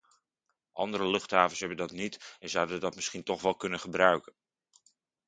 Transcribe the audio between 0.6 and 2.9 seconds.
Andere luchthavens hebben dat niet en zouden